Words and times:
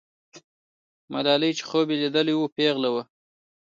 ملالۍ 1.11 1.51
چې 1.57 1.63
خوب 1.69 1.87
یې 1.91 1.97
لیدلی 2.01 2.33
وو، 2.35 2.53
پیغله 2.57 2.89
وه. 2.93 3.03